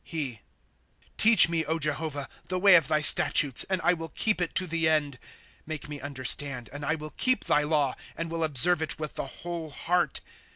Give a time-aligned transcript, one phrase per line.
[0.03, 0.41] He.
[1.15, 3.63] Teach me, Jehovah, the way of thy statutes.
[3.65, 5.19] And I will keep it to the end.
[5.23, 5.27] ^*
[5.67, 9.27] Make me understand and I will keep thy law, And will observe it with the
[9.27, 10.21] whole heart.